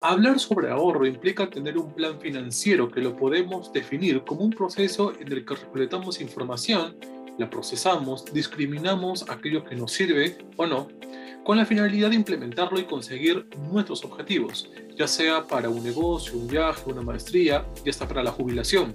Hablar 0.00 0.38
sobre 0.38 0.70
ahorro 0.70 1.06
implica 1.06 1.50
tener 1.50 1.76
un 1.76 1.92
plan 1.92 2.20
financiero 2.20 2.88
que 2.88 3.00
lo 3.00 3.16
podemos 3.16 3.72
definir 3.72 4.22
como 4.22 4.42
un 4.42 4.50
proceso 4.50 5.12
en 5.18 5.32
el 5.32 5.44
que 5.44 5.56
recolectamos 5.56 6.20
información, 6.20 6.96
la 7.36 7.50
procesamos, 7.50 8.24
discriminamos 8.32 9.28
aquello 9.28 9.64
que 9.64 9.74
nos 9.74 9.90
sirve 9.90 10.38
o 10.56 10.66
no, 10.66 10.86
con 11.44 11.56
la 11.56 11.66
finalidad 11.66 12.10
de 12.10 12.14
implementarlo 12.14 12.78
y 12.78 12.84
conseguir 12.84 13.48
nuestros 13.72 14.04
objetivos, 14.04 14.70
ya 14.96 15.08
sea 15.08 15.44
para 15.44 15.68
un 15.68 15.82
negocio, 15.82 16.38
un 16.38 16.46
viaje, 16.46 16.80
una 16.88 17.02
maestría 17.02 17.66
y 17.84 17.90
hasta 17.90 18.06
para 18.06 18.22
la 18.22 18.30
jubilación. 18.30 18.94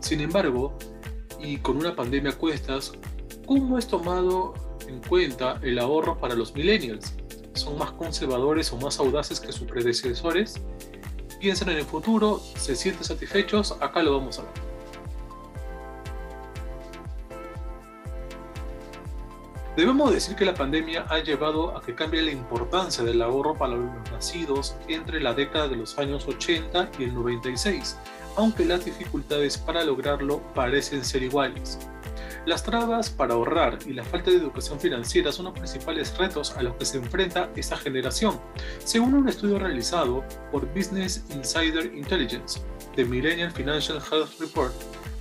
Sin 0.00 0.20
embargo, 0.20 0.76
y 1.40 1.56
con 1.56 1.78
una 1.78 1.96
pandemia 1.96 2.32
a 2.32 2.36
cuestas, 2.36 2.92
¿cómo 3.46 3.78
es 3.78 3.86
tomado 3.86 4.52
en 4.86 5.00
cuenta 5.00 5.58
el 5.62 5.78
ahorro 5.78 6.18
para 6.18 6.34
los 6.34 6.54
millennials? 6.54 7.14
Son 7.54 7.78
más 7.78 7.92
conservadores 7.92 8.72
o 8.72 8.76
más 8.76 8.98
audaces 8.98 9.40
que 9.40 9.52
sus 9.52 9.66
predecesores, 9.66 10.60
piensan 11.40 11.70
en 11.70 11.78
el 11.78 11.84
futuro, 11.84 12.40
se 12.56 12.76
sienten 12.76 13.04
satisfechos, 13.04 13.76
acá 13.80 14.02
lo 14.02 14.16
vamos 14.18 14.38
a 14.38 14.42
ver. 14.42 14.72
Debemos 19.76 20.12
decir 20.12 20.36
que 20.36 20.44
la 20.44 20.52
pandemia 20.52 21.06
ha 21.08 21.20
llevado 21.20 21.74
a 21.74 21.80
que 21.80 21.94
cambie 21.94 22.20
la 22.20 22.30
importancia 22.30 23.02
del 23.04 23.22
ahorro 23.22 23.56
para 23.56 23.74
los 23.74 24.10
nacidos 24.12 24.76
entre 24.86 25.18
la 25.18 25.32
década 25.32 25.66
de 25.66 25.76
los 25.76 25.98
años 25.98 26.28
80 26.28 26.90
y 26.98 27.04
el 27.04 27.14
96, 27.14 27.96
aunque 28.36 28.66
las 28.66 28.84
dificultades 28.84 29.56
para 29.56 29.82
lograrlo 29.82 30.42
parecen 30.54 31.02
ser 31.02 31.22
iguales. 31.22 31.78
Las 32.44 32.64
trabas 32.64 33.08
para 33.08 33.34
ahorrar 33.34 33.78
y 33.86 33.92
la 33.92 34.02
falta 34.02 34.32
de 34.32 34.36
educación 34.38 34.80
financiera 34.80 35.30
son 35.30 35.44
los 35.44 35.54
principales 35.54 36.18
retos 36.18 36.56
a 36.56 36.62
los 36.64 36.74
que 36.74 36.84
se 36.84 36.98
enfrenta 36.98 37.48
esta 37.54 37.76
generación, 37.76 38.40
según 38.84 39.14
un 39.14 39.28
estudio 39.28 39.60
realizado 39.60 40.24
por 40.50 40.66
Business 40.74 41.24
Insider 41.30 41.94
Intelligence, 41.94 42.60
The 42.96 43.04
Millennial 43.04 43.52
Financial 43.52 44.02
Health 44.10 44.40
Report, 44.40 44.72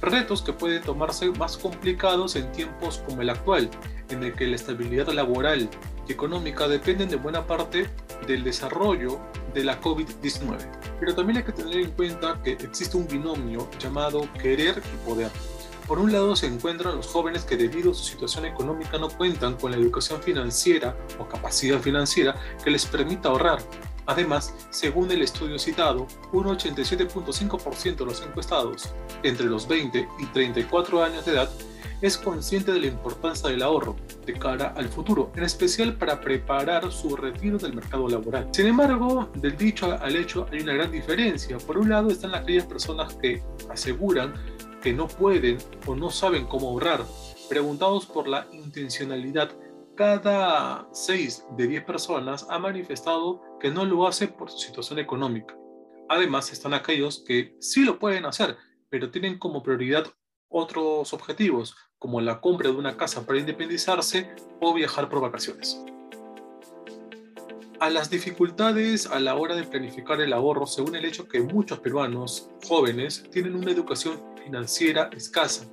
retos 0.01 0.41
que 0.41 0.51
pueden 0.51 0.81
tomarse 0.81 1.29
más 1.29 1.57
complicados 1.57 2.35
en 2.35 2.51
tiempos 2.53 3.03
como 3.07 3.21
el 3.21 3.29
actual, 3.29 3.69
en 4.09 4.23
el 4.23 4.33
que 4.33 4.47
la 4.47 4.55
estabilidad 4.55 5.07
laboral 5.09 5.69
y 6.07 6.11
económica 6.11 6.67
dependen 6.67 7.09
de 7.09 7.17
buena 7.17 7.45
parte 7.45 7.87
del 8.25 8.43
desarrollo 8.43 9.19
de 9.53 9.63
la 9.63 9.79
COVID-19. 9.79 10.57
Pero 10.99 11.13
también 11.13 11.37
hay 11.37 11.43
que 11.43 11.51
tener 11.51 11.77
en 11.77 11.91
cuenta 11.91 12.41
que 12.43 12.53
existe 12.53 12.97
un 12.97 13.07
binomio 13.07 13.69
llamado 13.79 14.27
querer 14.41 14.81
y 14.91 15.07
poder. 15.07 15.29
Por 15.87 15.99
un 15.99 16.11
lado 16.11 16.35
se 16.35 16.47
encuentran 16.47 16.95
los 16.95 17.07
jóvenes 17.07 17.43
que 17.43 17.57
debido 17.57 17.91
a 17.91 17.93
su 17.93 18.03
situación 18.03 18.45
económica 18.45 18.97
no 18.97 19.09
cuentan 19.09 19.55
con 19.55 19.71
la 19.71 19.77
educación 19.77 20.21
financiera 20.21 20.95
o 21.19 21.27
capacidad 21.27 21.79
financiera 21.79 22.35
que 22.63 22.71
les 22.71 22.85
permita 22.85 23.29
ahorrar. 23.29 23.59
Además, 24.05 24.53
según 24.71 25.11
el 25.11 25.21
estudio 25.21 25.59
citado, 25.59 26.07
un 26.31 26.45
87.5% 26.45 27.95
de 27.95 28.05
los 28.05 28.21
encuestados 28.21 28.89
entre 29.23 29.45
los 29.45 29.67
20 29.67 30.07
y 30.19 30.25
34 30.27 31.03
años 31.03 31.25
de 31.25 31.33
edad 31.33 31.49
es 32.01 32.17
consciente 32.17 32.71
de 32.71 32.79
la 32.79 32.87
importancia 32.87 33.49
del 33.49 33.61
ahorro 33.61 33.95
de 34.25 34.33
cara 34.33 34.73
al 34.75 34.89
futuro, 34.89 35.31
en 35.35 35.43
especial 35.43 35.95
para 35.95 36.19
preparar 36.19 36.91
su 36.91 37.15
retiro 37.15 37.57
del 37.57 37.73
mercado 37.73 38.07
laboral. 38.07 38.49
Sin 38.51 38.65
embargo, 38.65 39.29
del 39.35 39.55
dicho 39.55 39.97
al 39.99 40.15
hecho 40.15 40.47
hay 40.51 40.61
una 40.61 40.73
gran 40.73 40.91
diferencia. 40.91 41.57
Por 41.59 41.77
un 41.77 41.89
lado 41.89 42.09
están 42.09 42.33
aquellas 42.33 42.65
personas 42.65 43.13
que 43.15 43.43
aseguran 43.69 44.33
que 44.81 44.93
no 44.93 45.07
pueden 45.07 45.57
o 45.85 45.95
no 45.95 46.09
saben 46.09 46.45
cómo 46.45 46.69
ahorrar. 46.69 47.05
Preguntados 47.47 48.05
por 48.05 48.27
la 48.27 48.47
intencionalidad, 48.51 49.51
cada 49.95 50.87
6 50.91 51.45
de 51.57 51.67
10 51.67 51.83
personas 51.83 52.47
ha 52.49 52.57
manifestado 52.59 53.41
que 53.59 53.69
no 53.69 53.85
lo 53.85 54.07
hace 54.07 54.27
por 54.27 54.49
su 54.49 54.57
situación 54.57 54.99
económica. 54.99 55.55
Además, 56.09 56.51
están 56.51 56.73
aquellos 56.73 57.23
que 57.25 57.55
sí 57.59 57.83
lo 57.83 57.99
pueden 57.99 58.25
hacer, 58.25 58.57
pero 58.89 59.11
tienen 59.11 59.37
como 59.37 59.63
prioridad 59.63 60.07
otros 60.49 61.13
objetivos, 61.13 61.75
como 61.97 62.19
la 62.19 62.41
compra 62.41 62.69
de 62.69 62.75
una 62.75 62.97
casa 62.97 63.25
para 63.25 63.39
independizarse 63.39 64.33
o 64.59 64.73
viajar 64.73 65.07
por 65.07 65.21
vacaciones. 65.21 65.81
A 67.79 67.89
las 67.89 68.09
dificultades 68.09 69.07
a 69.07 69.19
la 69.19 69.35
hora 69.35 69.55
de 69.55 69.63
planificar 69.63 70.21
el 70.21 70.33
ahorro 70.33 70.67
se 70.67 70.81
une 70.81 70.99
el 70.99 71.05
hecho 71.05 71.27
que 71.27 71.41
muchos 71.41 71.79
peruanos 71.79 72.49
jóvenes 72.67 73.23
tienen 73.31 73.55
una 73.55 73.71
educación 73.71 74.30
financiera 74.43 75.09
escasa. 75.15 75.65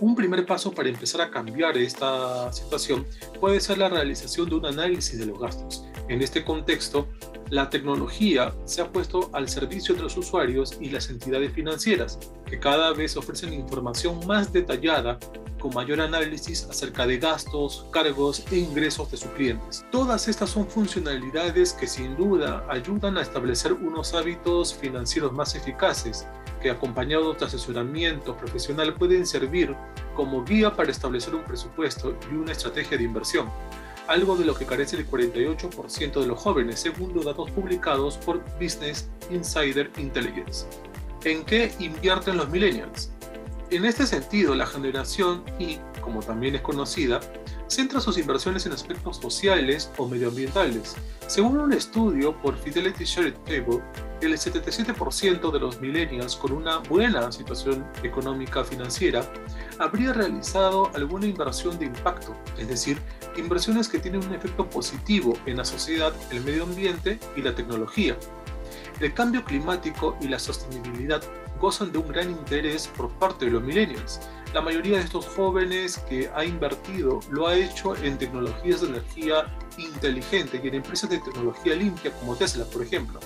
Un 0.00 0.14
primer 0.14 0.44
paso 0.44 0.72
para 0.72 0.90
empezar 0.90 1.22
a 1.22 1.30
cambiar 1.30 1.78
esta 1.78 2.52
situación 2.52 3.06
puede 3.40 3.60
ser 3.60 3.78
la 3.78 3.88
realización 3.88 4.48
de 4.48 4.56
un 4.56 4.66
análisis 4.66 5.18
de 5.18 5.26
los 5.26 5.38
gastos. 5.38 5.84
En 6.08 6.20
este 6.20 6.44
contexto, 6.44 7.08
la 7.48 7.70
tecnología 7.70 8.52
se 8.64 8.82
ha 8.82 8.92
puesto 8.92 9.30
al 9.32 9.48
servicio 9.48 9.94
de 9.94 10.02
los 10.02 10.16
usuarios 10.16 10.76
y 10.80 10.90
las 10.90 11.08
entidades 11.08 11.52
financieras, 11.52 12.18
que 12.44 12.58
cada 12.58 12.92
vez 12.92 13.16
ofrecen 13.16 13.54
información 13.54 14.26
más 14.26 14.52
detallada 14.52 15.18
con 15.58 15.72
mayor 15.72 16.00
análisis 16.00 16.64
acerca 16.64 17.06
de 17.06 17.18
gastos, 17.18 17.86
cargos 17.90 18.44
e 18.50 18.58
ingresos 18.58 19.10
de 19.10 19.16
sus 19.16 19.30
clientes. 19.30 19.84
Todas 19.90 20.28
estas 20.28 20.50
son 20.50 20.68
funcionalidades 20.68 21.72
que 21.72 21.86
sin 21.86 22.16
duda 22.16 22.66
ayudan 22.68 23.16
a 23.16 23.22
establecer 23.22 23.72
unos 23.72 24.12
hábitos 24.12 24.74
financieros 24.74 25.32
más 25.32 25.54
eficaces 25.54 26.26
que 26.66 26.72
acompañados 26.72 27.38
de 27.38 27.46
asesoramiento 27.46 28.36
profesional 28.36 28.92
pueden 28.92 29.24
servir 29.24 29.72
como 30.16 30.44
guía 30.44 30.74
para 30.74 30.90
establecer 30.90 31.32
un 31.32 31.44
presupuesto 31.44 32.18
y 32.28 32.34
una 32.34 32.50
estrategia 32.50 32.98
de 32.98 33.04
inversión, 33.04 33.48
algo 34.08 34.36
de 34.36 34.44
lo 34.44 34.52
que 34.52 34.66
carece 34.66 34.96
el 34.96 35.08
48% 35.08 36.20
de 36.20 36.26
los 36.26 36.40
jóvenes 36.40 36.80
según 36.80 37.14
datos 37.24 37.48
publicados 37.52 38.16
por 38.16 38.42
Business 38.60 39.08
Insider 39.30 39.92
Intelligence. 39.96 40.66
¿En 41.22 41.44
qué 41.44 41.72
invierten 41.78 42.36
los 42.36 42.48
millennials? 42.48 43.12
En 43.68 43.84
este 43.84 44.06
sentido, 44.06 44.54
la 44.54 44.64
generación 44.64 45.42
Y, 45.58 45.78
como 46.00 46.20
también 46.20 46.54
es 46.54 46.60
conocida, 46.60 47.18
centra 47.66 48.00
sus 48.00 48.16
inversiones 48.16 48.64
en 48.64 48.72
aspectos 48.72 49.16
sociales 49.16 49.90
o 49.96 50.06
medioambientales. 50.06 50.94
Según 51.26 51.58
un 51.58 51.72
estudio 51.72 52.40
por 52.42 52.56
Fidelity 52.56 53.04
Shared 53.04 53.34
Table, 53.44 53.82
el 54.20 54.32
77% 54.34 55.50
de 55.50 55.58
los 55.58 55.80
millennials 55.80 56.36
con 56.36 56.52
una 56.52 56.78
buena 56.78 57.32
situación 57.32 57.84
económica 58.04 58.62
financiera 58.62 59.28
habría 59.80 60.12
realizado 60.12 60.88
alguna 60.94 61.26
inversión 61.26 61.76
de 61.80 61.86
impacto, 61.86 62.36
es 62.56 62.68
decir, 62.68 62.98
inversiones 63.36 63.88
que 63.88 63.98
tienen 63.98 64.24
un 64.24 64.32
efecto 64.32 64.70
positivo 64.70 65.36
en 65.44 65.56
la 65.56 65.64
sociedad, 65.64 66.14
el 66.30 66.40
medio 66.44 66.62
ambiente 66.62 67.18
y 67.34 67.42
la 67.42 67.52
tecnología. 67.52 68.16
El 69.00 69.12
cambio 69.12 69.44
climático 69.44 70.16
y 70.20 70.28
la 70.28 70.38
sostenibilidad 70.38 71.22
gozan 71.60 71.92
de 71.92 71.98
un 71.98 72.08
gran 72.08 72.30
interés 72.30 72.88
por 72.88 73.10
parte 73.18 73.44
de 73.44 73.50
los 73.50 73.62
millennials. 73.62 74.20
La 74.56 74.62
mayoría 74.62 74.96
de 74.96 75.04
estos 75.04 75.26
jóvenes 75.26 75.98
que 76.08 76.30
ha 76.34 76.42
invertido 76.42 77.20
lo 77.30 77.46
ha 77.46 77.58
hecho 77.58 77.94
en 77.94 78.16
tecnologías 78.16 78.80
de 78.80 78.88
energía 78.88 79.54
inteligente 79.76 80.58
y 80.64 80.68
en 80.68 80.76
empresas 80.76 81.10
de 81.10 81.18
tecnología 81.18 81.74
limpia 81.74 82.10
como 82.12 82.34
Tesla, 82.36 82.64
por 82.64 82.82
ejemplo, 82.82 83.20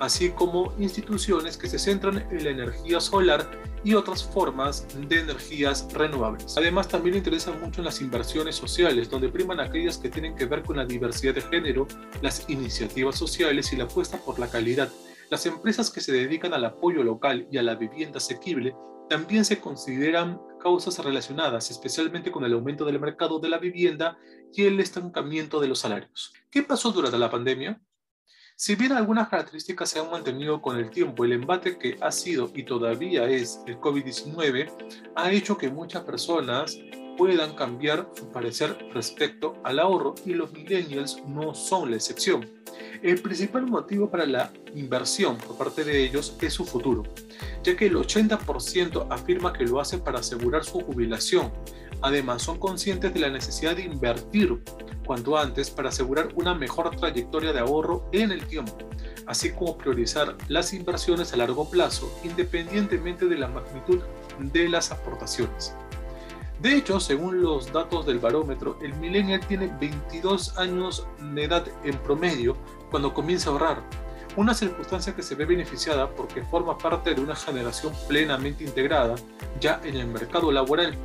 así 0.00 0.30
como 0.30 0.74
instituciones 0.80 1.56
que 1.56 1.68
se 1.68 1.78
centran 1.78 2.26
en 2.28 2.42
la 2.42 2.50
energía 2.50 2.98
solar 2.98 3.48
y 3.84 3.94
otras 3.94 4.24
formas 4.24 4.84
de 4.98 5.20
energías 5.20 5.86
renovables. 5.92 6.58
Además, 6.58 6.88
también 6.88 7.12
le 7.12 7.18
interesan 7.18 7.60
mucho 7.60 7.80
las 7.80 8.00
inversiones 8.00 8.56
sociales, 8.56 9.08
donde 9.08 9.28
priman 9.28 9.60
aquellas 9.60 9.96
que 9.96 10.10
tienen 10.10 10.34
que 10.34 10.46
ver 10.46 10.64
con 10.64 10.78
la 10.78 10.84
diversidad 10.84 11.36
de 11.36 11.42
género, 11.42 11.86
las 12.20 12.50
iniciativas 12.50 13.16
sociales 13.16 13.72
y 13.72 13.76
la 13.76 13.84
apuesta 13.84 14.18
por 14.18 14.40
la 14.40 14.50
calidad 14.50 14.90
las 15.30 15.46
empresas 15.46 15.90
que 15.90 16.02
se 16.02 16.12
dedican 16.12 16.52
al 16.52 16.66
apoyo 16.66 17.02
local 17.02 17.48
y 17.50 17.56
a 17.56 17.62
la 17.62 17.74
vivienda 17.74 18.18
asequible 18.18 18.76
también 19.08 19.44
se 19.44 19.58
consideran 19.58 20.38
causas 20.64 20.98
relacionadas 20.98 21.70
especialmente 21.70 22.32
con 22.32 22.42
el 22.42 22.54
aumento 22.54 22.86
del 22.86 22.98
mercado 22.98 23.38
de 23.38 23.50
la 23.50 23.58
vivienda 23.58 24.16
y 24.50 24.64
el 24.64 24.80
estancamiento 24.80 25.60
de 25.60 25.68
los 25.68 25.80
salarios. 25.80 26.32
¿Qué 26.50 26.62
pasó 26.62 26.90
durante 26.90 27.18
la 27.18 27.30
pandemia? 27.30 27.78
Si 28.56 28.74
bien 28.74 28.92
algunas 28.92 29.28
características 29.28 29.90
se 29.90 30.00
han 30.00 30.10
mantenido 30.10 30.62
con 30.62 30.78
el 30.78 30.88
tiempo, 30.88 31.26
el 31.26 31.32
embate 31.32 31.76
que 31.76 31.98
ha 32.00 32.10
sido 32.10 32.50
y 32.54 32.62
todavía 32.62 33.28
es 33.28 33.60
el 33.66 33.78
COVID-19 33.78 35.12
ha 35.14 35.32
hecho 35.32 35.58
que 35.58 35.68
muchas 35.68 36.02
personas 36.04 36.78
puedan 37.16 37.54
cambiar 37.54 38.08
su 38.14 38.28
parecer 38.28 38.76
respecto 38.92 39.56
al 39.64 39.78
ahorro 39.78 40.14
y 40.24 40.34
los 40.34 40.52
millennials 40.52 41.22
no 41.26 41.54
son 41.54 41.90
la 41.90 41.96
excepción. 41.96 42.48
El 43.02 43.20
principal 43.20 43.66
motivo 43.66 44.10
para 44.10 44.26
la 44.26 44.52
inversión 44.74 45.36
por 45.36 45.56
parte 45.56 45.84
de 45.84 46.04
ellos 46.04 46.36
es 46.40 46.54
su 46.54 46.64
futuro, 46.64 47.02
ya 47.62 47.76
que 47.76 47.86
el 47.86 47.96
80% 47.96 49.06
afirma 49.10 49.52
que 49.52 49.64
lo 49.64 49.80
hace 49.80 49.98
para 49.98 50.20
asegurar 50.20 50.64
su 50.64 50.80
jubilación. 50.80 51.52
Además, 52.00 52.42
son 52.42 52.58
conscientes 52.58 53.14
de 53.14 53.20
la 53.20 53.30
necesidad 53.30 53.76
de 53.76 53.82
invertir 53.82 54.62
cuanto 55.06 55.36
antes 55.36 55.70
para 55.70 55.90
asegurar 55.90 56.28
una 56.34 56.54
mejor 56.54 56.94
trayectoria 56.96 57.52
de 57.52 57.60
ahorro 57.60 58.08
en 58.12 58.32
el 58.32 58.46
tiempo, 58.46 58.76
así 59.26 59.52
como 59.52 59.76
priorizar 59.76 60.36
las 60.48 60.72
inversiones 60.72 61.32
a 61.32 61.36
largo 61.36 61.70
plazo 61.70 62.12
independientemente 62.24 63.26
de 63.26 63.36
la 63.36 63.48
magnitud 63.48 64.00
de 64.38 64.68
las 64.68 64.90
aportaciones. 64.90 65.74
De 66.60 66.76
hecho, 66.76 67.00
según 67.00 67.42
los 67.42 67.72
datos 67.72 68.06
del 68.06 68.18
barómetro, 68.18 68.78
el 68.80 68.94
millennial 68.94 69.40
tiene 69.46 69.74
22 69.80 70.56
años 70.56 71.06
de 71.20 71.44
edad 71.44 71.66
en 71.82 71.98
promedio 71.98 72.56
cuando 72.90 73.12
comienza 73.12 73.50
a 73.50 73.52
ahorrar. 73.52 73.82
una 74.36 74.52
circunstancia 74.52 75.14
que 75.14 75.22
se 75.22 75.36
ve 75.36 75.44
beneficiada 75.44 76.10
porque 76.10 76.42
forma 76.42 76.76
parte 76.76 77.14
de 77.14 77.20
una 77.20 77.36
generación 77.36 77.92
plenamente 78.08 78.64
integrada 78.64 79.14
ya 79.60 79.80
en 79.84 79.94
el 79.94 80.08
mercado 80.08 80.50
laboral 80.50 80.98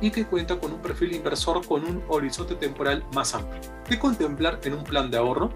y 0.00 0.10
que 0.10 0.24
cuenta 0.24 0.58
con 0.58 0.72
un 0.72 0.80
perfil 0.80 1.14
inversor 1.14 1.66
con 1.66 1.84
un 1.84 2.02
horizonte 2.08 2.54
temporal 2.54 3.04
más 3.14 3.34
amplio. 3.34 3.60
¿Qué 3.86 3.98
contemplar 3.98 4.60
en 4.64 4.74
un 4.74 4.84
plan 4.84 5.10
de 5.10 5.18
ahorro? 5.18 5.50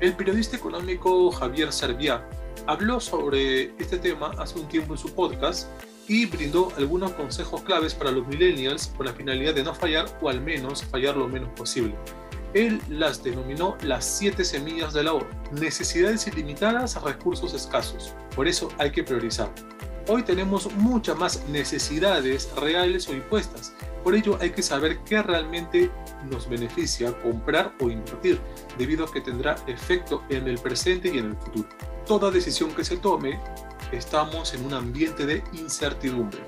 El 0.00 0.14
periodista 0.14 0.56
económico 0.56 1.30
Javier 1.30 1.72
Serviá 1.72 2.28
habló 2.66 2.98
sobre 2.98 3.74
este 3.80 3.98
tema 3.98 4.32
hace 4.38 4.58
un 4.58 4.66
tiempo 4.66 4.94
en 4.94 4.98
su 4.98 5.14
podcast 5.14 5.68
y 6.08 6.26
brindó 6.26 6.72
algunos 6.76 7.12
consejos 7.12 7.62
claves 7.62 7.94
para 7.94 8.10
los 8.10 8.26
millennials 8.26 8.88
con 8.96 9.06
la 9.06 9.12
finalidad 9.12 9.54
de 9.54 9.64
no 9.64 9.74
fallar 9.74 10.06
o 10.20 10.28
al 10.28 10.40
menos 10.40 10.84
fallar 10.84 11.16
lo 11.16 11.28
menos 11.28 11.48
posible. 11.50 11.94
Él 12.54 12.80
las 12.88 13.22
denominó 13.22 13.76
las 13.82 14.04
siete 14.04 14.44
semillas 14.44 14.92
del 14.92 15.08
ahorro. 15.08 15.28
Necesidades 15.50 16.26
ilimitadas 16.28 16.96
a 16.96 17.00
recursos 17.00 17.52
escasos. 17.52 18.14
Por 18.36 18.46
eso 18.46 18.68
hay 18.78 18.92
que 18.92 19.02
priorizar. 19.02 19.50
Hoy 20.06 20.22
tenemos 20.22 20.72
muchas 20.74 21.18
más 21.18 21.48
necesidades 21.48 22.50
reales 22.56 23.08
o 23.08 23.14
impuestas. 23.14 23.72
Por 24.04 24.14
ello 24.14 24.36
hay 24.40 24.50
que 24.50 24.62
saber 24.62 24.98
qué 25.00 25.22
realmente 25.22 25.90
nos 26.30 26.48
beneficia 26.48 27.12
comprar 27.22 27.74
o 27.80 27.88
invertir, 27.88 28.38
debido 28.76 29.06
a 29.06 29.10
que 29.10 29.22
tendrá 29.22 29.56
efecto 29.66 30.22
en 30.28 30.46
el 30.46 30.58
presente 30.58 31.10
y 31.12 31.18
en 31.18 31.26
el 31.30 31.36
futuro. 31.36 31.68
Toda 32.06 32.30
decisión 32.30 32.70
que 32.74 32.84
se 32.84 32.98
tome, 32.98 33.40
estamos 33.92 34.54
en 34.54 34.64
un 34.64 34.74
ambiente 34.74 35.26
de 35.26 35.42
incertidumbre. 35.52 36.38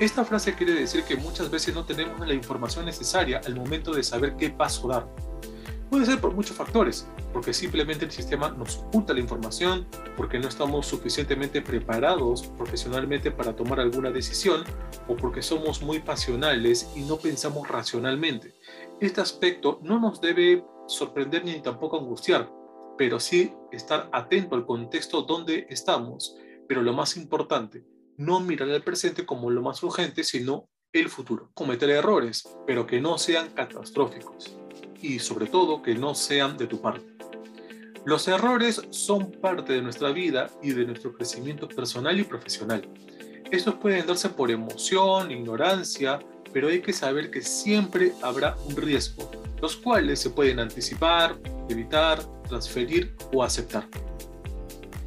Esta 0.00 0.24
frase 0.24 0.54
quiere 0.54 0.74
decir 0.74 1.04
que 1.04 1.16
muchas 1.16 1.50
veces 1.50 1.74
no 1.74 1.84
tenemos 1.84 2.26
la 2.26 2.34
información 2.34 2.84
necesaria 2.86 3.40
al 3.44 3.54
momento 3.54 3.92
de 3.92 4.02
saber 4.02 4.36
qué 4.36 4.50
paso 4.50 4.88
dar 4.88 5.06
Puede 5.90 6.06
ser 6.06 6.20
por 6.20 6.32
muchos 6.32 6.56
factores, 6.56 7.08
porque 7.32 7.52
simplemente 7.52 8.04
el 8.04 8.12
sistema 8.12 8.48
nos 8.50 8.78
oculta 8.78 9.12
la 9.12 9.18
información, 9.18 9.88
porque 10.16 10.38
no 10.38 10.46
estamos 10.46 10.86
suficientemente 10.86 11.62
preparados 11.62 12.46
profesionalmente 12.56 13.32
para 13.32 13.56
tomar 13.56 13.80
alguna 13.80 14.12
decisión, 14.12 14.62
o 15.08 15.16
porque 15.16 15.42
somos 15.42 15.82
muy 15.82 15.98
pasionales 15.98 16.88
y 16.94 17.00
no 17.00 17.16
pensamos 17.16 17.66
racionalmente. 17.66 18.54
Este 19.00 19.20
aspecto 19.20 19.80
no 19.82 19.98
nos 19.98 20.20
debe 20.20 20.64
sorprender 20.86 21.44
ni 21.44 21.60
tampoco 21.60 21.98
angustiar, 21.98 22.48
pero 22.96 23.18
sí 23.18 23.52
estar 23.72 24.08
atento 24.12 24.54
al 24.54 24.66
contexto 24.66 25.22
donde 25.22 25.66
estamos. 25.70 26.36
Pero 26.70 26.82
lo 26.82 26.92
más 26.92 27.16
importante, 27.16 27.84
no 28.16 28.38
mirar 28.38 28.68
el 28.68 28.84
presente 28.84 29.26
como 29.26 29.50
lo 29.50 29.60
más 29.60 29.82
urgente, 29.82 30.22
sino 30.22 30.68
el 30.92 31.08
futuro. 31.08 31.50
Cometer 31.52 31.90
errores, 31.90 32.48
pero 32.64 32.86
que 32.86 33.00
no 33.00 33.18
sean 33.18 33.50
catastróficos 33.50 34.56
y 35.02 35.18
sobre 35.18 35.46
todo 35.46 35.82
que 35.82 35.96
no 35.96 36.14
sean 36.14 36.56
de 36.56 36.68
tu 36.68 36.80
parte. 36.80 37.04
Los 38.04 38.28
errores 38.28 38.82
son 38.90 39.32
parte 39.32 39.72
de 39.72 39.82
nuestra 39.82 40.12
vida 40.12 40.48
y 40.62 40.70
de 40.70 40.84
nuestro 40.84 41.12
crecimiento 41.12 41.66
personal 41.66 42.20
y 42.20 42.22
profesional. 42.22 42.88
Estos 43.50 43.74
pueden 43.74 44.06
darse 44.06 44.28
por 44.28 44.52
emoción, 44.52 45.32
ignorancia, 45.32 46.20
pero 46.52 46.68
hay 46.68 46.82
que 46.82 46.92
saber 46.92 47.32
que 47.32 47.42
siempre 47.42 48.12
habrá 48.22 48.54
un 48.68 48.76
riesgo, 48.76 49.28
los 49.60 49.74
cuales 49.74 50.20
se 50.20 50.30
pueden 50.30 50.60
anticipar, 50.60 51.36
evitar, 51.68 52.22
transferir 52.48 53.16
o 53.32 53.42
aceptar. 53.42 53.88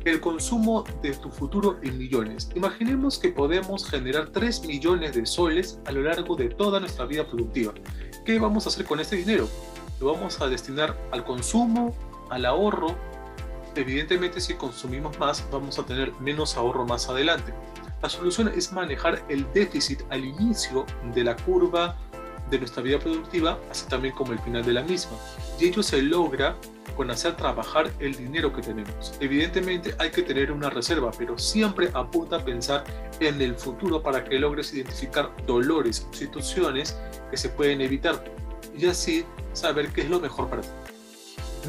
El 0.06 0.20
consumo 0.20 0.84
de 1.02 1.14
tu 1.14 1.30
futuro 1.30 1.80
en 1.82 1.98
millones. 1.98 2.50
Imaginemos 2.56 3.18
que 3.18 3.30
podemos 3.30 3.90
generar 3.90 4.30
3 4.30 4.66
millones 4.66 5.16
de 5.16 5.26
soles 5.26 5.80
a 5.86 5.92
lo 5.92 6.02
largo 6.02 6.36
de 6.36 6.50
toda 6.50 6.80
nuestra 6.80 7.06
vida 7.06 7.26
productiva. 7.26 7.74
¿Qué 8.26 8.38
vamos 8.38 8.66
a 8.66 8.70
hacer 8.70 8.86
con 8.86 9.00
este 9.00 9.16
dinero? 9.16 9.48
lo 10.04 10.14
vamos 10.14 10.42
a 10.42 10.48
destinar 10.48 10.98
al 11.12 11.24
consumo, 11.24 11.96
al 12.30 12.46
ahorro. 12.46 12.96
Evidentemente 13.76 14.42
si 14.42 14.54
consumimos 14.56 15.18
más 15.18 15.46
vamos 15.52 15.80
a 15.80 15.86
tener 15.86 16.12
menos 16.20 16.58
ahorro 16.58 16.86
más 16.86 17.10
adelante. 17.10 17.54
La 18.02 18.10
solución 18.10 18.50
es 18.50 18.74
manejar 18.74 19.24
el 19.30 19.52
déficit 19.54 20.02
al 20.10 20.26
inicio 20.26 20.86
de 21.16 21.24
la 21.24 21.38
curva 21.38 21.96
de 22.50 22.60
nuestra 22.60 22.84
vida 22.84 23.00
productiva, 23.00 23.60
así 23.70 23.88
también 23.88 24.14
como 24.14 24.34
el 24.34 24.40
final 24.40 24.64
de 24.64 24.74
la 24.74 24.84
misma. 24.84 25.18
Y 25.60 25.66
ello 25.66 25.84
se 25.84 26.02
logra 26.02 26.56
con 26.96 27.10
hacer 27.10 27.36
trabajar 27.36 27.92
el 28.00 28.16
dinero 28.16 28.54
que 28.54 28.62
tenemos. 28.62 29.14
Evidentemente 29.20 29.96
hay 29.98 30.12
que 30.12 30.22
tener 30.22 30.52
una 30.52 30.70
reserva, 30.70 31.12
pero 31.18 31.38
siempre 31.38 31.90
apunta 31.94 32.38
a 32.38 32.46
pensar 32.46 32.84
en 33.20 33.42
el 33.42 33.56
futuro 33.56 34.02
para 34.02 34.24
que 34.24 34.38
logres 34.38 34.74
identificar 34.74 35.32
dolores 35.48 36.08
o 36.10 36.14
situaciones 36.14 36.98
que 37.32 37.38
se 37.38 37.50
pueden 37.50 37.82
evitar 37.82 38.24
y 38.78 38.86
así 38.86 39.26
saber 39.54 39.90
qué 39.90 40.02
es 40.02 40.10
lo 40.10 40.20
mejor 40.20 40.50
para 40.50 40.62
ti. 40.62 40.70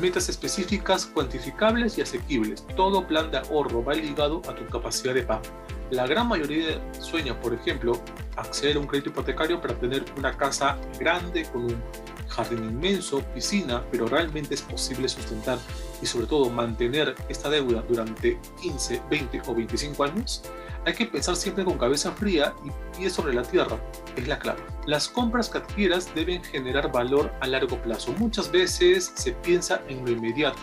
Metas 0.00 0.28
específicas, 0.28 1.06
cuantificables 1.06 1.98
y 1.98 2.02
asequibles. 2.02 2.66
Todo 2.76 3.06
plan 3.06 3.30
de 3.30 3.38
ahorro 3.38 3.84
va 3.84 3.94
ligado 3.94 4.42
a 4.48 4.54
tu 4.54 4.66
capacidad 4.66 5.14
de 5.14 5.22
pago. 5.22 5.42
La 5.90 6.06
gran 6.06 6.28
mayoría 6.28 6.80
sueña, 6.98 7.38
por 7.40 7.54
ejemplo, 7.54 8.00
acceder 8.36 8.76
a 8.76 8.80
un 8.80 8.86
crédito 8.86 9.10
hipotecario 9.10 9.60
para 9.60 9.78
tener 9.78 10.04
una 10.16 10.36
casa 10.36 10.78
grande 10.98 11.44
con 11.44 11.64
un 11.64 11.82
jardín 12.28 12.64
inmenso, 12.64 13.20
piscina, 13.34 13.84
pero 13.90 14.06
realmente 14.06 14.54
es 14.54 14.62
posible 14.62 15.08
sustentar 15.08 15.58
y 16.02 16.06
sobre 16.06 16.26
todo 16.26 16.50
mantener 16.50 17.14
esta 17.28 17.48
deuda 17.48 17.82
durante 17.88 18.38
15, 18.60 19.02
20 19.10 19.42
o 19.46 19.54
25 19.54 20.04
años. 20.04 20.42
Hay 20.86 20.94
que 20.94 21.06
pensar 21.06 21.36
siempre 21.36 21.64
con 21.64 21.78
cabeza 21.78 22.12
fría 22.12 22.54
y 22.64 22.96
pie 22.96 23.08
sobre 23.08 23.32
la 23.32 23.42
tierra, 23.42 23.78
es 24.16 24.28
la 24.28 24.38
clave. 24.38 24.62
Las 24.86 25.08
compras 25.08 25.48
que 25.48 25.58
adquieras 25.58 26.14
deben 26.14 26.42
generar 26.44 26.92
valor 26.92 27.32
a 27.40 27.46
largo 27.46 27.80
plazo. 27.80 28.12
Muchas 28.18 28.50
veces 28.50 29.12
se 29.14 29.32
piensa 29.32 29.80
en 29.88 30.04
lo 30.04 30.10
inmediato, 30.10 30.60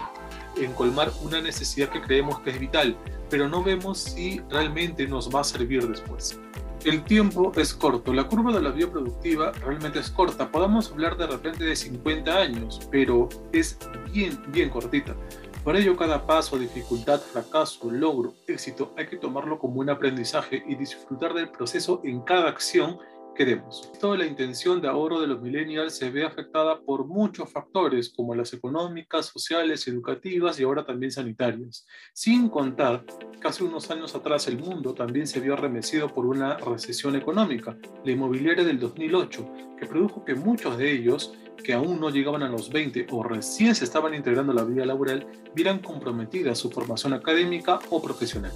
en 0.58 0.74
colmar 0.74 1.12
una 1.24 1.42
necesidad 1.42 1.90
que 1.90 2.02
creemos 2.02 2.40
que 2.42 2.52
es 2.52 2.60
vital, 2.60 2.96
pero 3.30 3.48
no 3.48 3.64
vemos 3.64 4.00
si 4.00 4.42
realmente 4.50 5.08
nos 5.08 5.34
va 5.34 5.42
a 5.42 5.44
servir 5.44 5.88
después. 5.88 6.40
El 6.84 7.04
tiempo 7.04 7.52
es 7.56 7.76
corto, 7.76 8.12
la 8.12 8.28
curva 8.28 8.52
de 8.52 8.62
la 8.62 8.72
vida 8.72 8.90
productiva 8.90 9.52
realmente 9.52 10.00
es 10.00 10.10
corta. 10.10 10.52
Podemos 10.52 10.92
hablar 10.92 11.16
de 11.16 11.28
repente 11.28 11.64
de 11.64 11.76
50 11.76 12.36
años, 12.36 12.88
pero 12.90 13.30
es 13.52 13.78
bien, 14.12 14.42
bien 14.48 14.70
cortita. 14.70 15.16
Por 15.64 15.76
ello, 15.76 15.96
cada 15.96 16.26
paso, 16.26 16.58
dificultad, 16.58 17.22
fracaso, 17.22 17.92
logro, 17.92 18.34
éxito, 18.48 18.94
hay 18.98 19.08
que 19.08 19.18
tomarlo 19.18 19.60
como 19.60 19.80
un 19.80 19.92
aprendizaje 19.92 20.64
y 20.68 20.74
disfrutar 20.74 21.36
del 21.36 21.50
proceso 21.50 22.02
en 22.04 22.22
cada 22.22 22.50
acción 22.50 22.98
que 23.36 23.46
demos. 23.46 23.92
Toda 24.00 24.18
la 24.18 24.26
intención 24.26 24.82
de 24.82 24.88
ahorro 24.88 25.22
de 25.22 25.28
los 25.28 25.42
millennials 25.42 25.96
se 25.96 26.10
ve 26.10 26.26
afectada 26.26 26.82
por 26.82 27.06
muchos 27.06 27.52
factores, 27.52 28.10
como 28.10 28.36
las 28.36 28.54
económicas, 28.54 29.28
sociales, 29.28 29.88
educativas 29.88 30.60
y 30.60 30.64
ahora 30.64 30.86
también 30.86 31.12
sanitarias. 31.12 31.86
Sin 32.14 32.50
contar, 32.50 33.06
casi 33.40 33.64
unos 33.64 33.90
años 33.92 34.16
atrás 34.16 34.48
el 34.48 34.58
mundo 34.58 34.94
también 34.94 35.28
se 35.28 35.40
vio 35.40 35.54
arremecido 35.54 36.08
por 36.10 36.26
una 36.26 36.58
recesión 36.58 37.16
económica, 37.16 37.78
la 38.04 38.12
inmobiliaria 38.12 38.64
del 38.64 38.80
2008, 38.80 39.54
que 39.80 39.86
produjo 39.86 40.24
que 40.26 40.36
muchos 40.36 40.78
de 40.78 40.92
ellos 40.92 41.34
que 41.64 41.74
aún 41.74 42.00
no 42.00 42.10
llegaban 42.10 42.44
a 42.44 42.50
los 42.50 42.70
20 42.72 43.08
o 43.12 43.24
recién 43.24 43.76
se 43.76 43.86
estaban 43.86 44.14
integrando 44.14 44.52
a 44.52 44.56
la 44.56 44.64
vida 44.64 44.86
laboral 44.86 45.28
vieran 45.54 45.80
comprometida 45.80 46.56
su 46.56 46.72
formación 46.72 47.14
académica 47.14 47.80
o 47.90 48.02
profesional. 48.02 48.52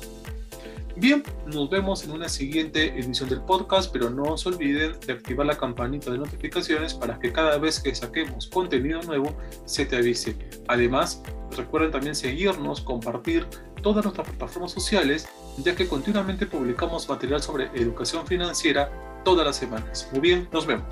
Bien, 0.98 1.24
nos 1.46 1.70
vemos 1.70 2.06
en 2.06 2.12
una 2.12 2.30
siguiente 2.30 2.98
edición 2.98 3.28
del 3.28 3.42
podcast, 3.42 3.92
pero 3.92 4.10
no 4.10 4.38
se 4.38 4.48
olviden 4.48 4.98
de 5.06 5.12
activar 5.12 5.46
la 5.46 5.58
campanita 5.58 6.10
de 6.10 6.20
notificaciones 6.20 6.94
para 6.94 7.20
que 7.20 7.34
cada 7.34 7.58
vez 7.58 7.82
que 7.82 7.94
saquemos 7.94 8.48
contenido 8.48 9.02
nuevo 9.02 9.36
se 9.66 9.86
te 9.86 9.98
avise. 9.98 10.38
Además, 10.70 11.22
recuerden 11.58 11.92
también 11.92 12.16
seguirnos, 12.16 12.80
compartir 12.80 13.46
todas 13.84 14.06
nuestras 14.06 14.30
plataformas 14.30 14.72
sociales, 14.72 15.28
ya 15.58 15.76
que 15.76 15.86
continuamente 15.86 16.46
publicamos 16.46 17.10
material 17.10 17.42
sobre 17.42 17.66
educación 17.74 18.26
financiera 18.26 18.90
todas 19.26 19.46
las 19.46 19.58
semanas. 19.58 20.08
Muy 20.14 20.22
bien, 20.22 20.48
nos 20.54 20.66
vemos. 20.66 20.88